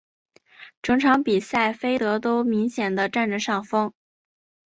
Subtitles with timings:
[0.81, 3.93] 整场比赛菲德都明显的占着上风。